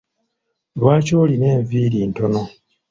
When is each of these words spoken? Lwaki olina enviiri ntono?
Lwaki 0.77 1.13
olina 1.23 1.45
enviiri 1.55 1.99
ntono? 2.09 2.41